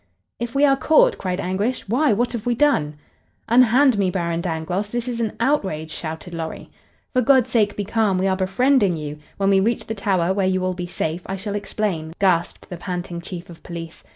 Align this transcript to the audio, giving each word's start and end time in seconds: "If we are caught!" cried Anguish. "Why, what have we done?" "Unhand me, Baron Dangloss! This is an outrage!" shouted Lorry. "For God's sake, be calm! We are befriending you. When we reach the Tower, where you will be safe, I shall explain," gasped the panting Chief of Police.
"If 0.39 0.55
we 0.55 0.65
are 0.65 0.75
caught!" 0.75 1.19
cried 1.19 1.39
Anguish. 1.39 1.87
"Why, 1.87 2.11
what 2.11 2.31
have 2.33 2.47
we 2.47 2.55
done?" 2.55 2.95
"Unhand 3.47 3.99
me, 3.99 4.09
Baron 4.09 4.41
Dangloss! 4.41 4.89
This 4.89 5.07
is 5.07 5.19
an 5.19 5.33
outrage!" 5.39 5.91
shouted 5.91 6.33
Lorry. 6.33 6.71
"For 7.13 7.21
God's 7.21 7.51
sake, 7.51 7.77
be 7.77 7.85
calm! 7.85 8.17
We 8.17 8.25
are 8.25 8.35
befriending 8.35 8.97
you. 8.97 9.19
When 9.37 9.51
we 9.51 9.59
reach 9.59 9.85
the 9.85 9.93
Tower, 9.93 10.33
where 10.33 10.47
you 10.47 10.59
will 10.59 10.73
be 10.73 10.87
safe, 10.87 11.21
I 11.27 11.35
shall 11.35 11.53
explain," 11.53 12.13
gasped 12.17 12.67
the 12.67 12.77
panting 12.77 13.21
Chief 13.21 13.47
of 13.47 13.61
Police. 13.61 14.03